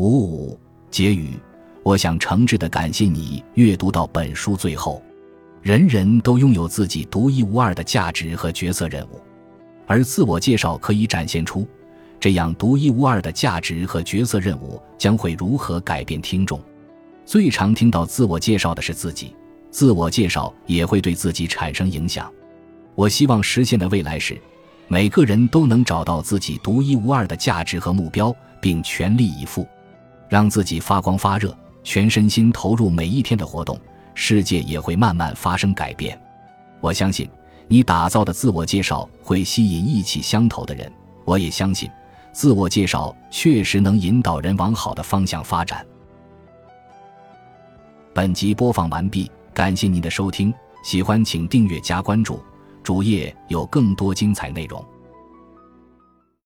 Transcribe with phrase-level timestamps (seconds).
[0.00, 0.58] 五五
[0.90, 1.34] 结语，
[1.82, 5.02] 我想诚挚的感谢你阅读到本书最后。
[5.60, 9.20] 人人都拥有自己独一无二的价值和角色任务，
[9.86, 11.68] 而自我介绍可以展现出
[12.18, 16.58] 这样独一无二的价值和角色任务将会如何改变听众。
[17.26, 19.36] 最常听到自我介绍的是自己，
[19.70, 22.32] 自我介绍也会对自己产生影响。
[22.94, 24.40] 我希望实现的未来是，
[24.88, 29.68] 每个人都能找到自己独一无二的价值和目标，并全力以赴。
[30.30, 33.78] 让自己发光发热，全身心投入每一天的活动，
[34.14, 36.18] 世界也会慢慢发生改变。
[36.80, 37.28] 我相信
[37.66, 40.90] 你打造的自我介绍会吸引意气相投的人。
[41.24, 41.90] 我也相信，
[42.32, 45.84] 自我介绍确实能引导人往好的方向发展。
[48.14, 50.54] 本集播放完毕，感谢您的收听，
[50.84, 52.40] 喜欢请订阅加关注，
[52.82, 54.84] 主页有更多精彩内容。